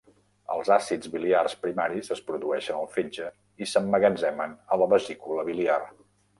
Els 0.53 0.69
àcids 0.75 1.11
biliars 1.15 1.55
primaris 1.65 2.09
es 2.17 2.23
produeixen 2.31 2.79
al 2.81 2.89
fetge 2.97 3.29
i 3.65 3.69
s'emmagatzemen 3.75 4.59
a 4.77 4.83
la 4.85 4.91
vesícula 4.99 5.49
biliar. 5.55 5.81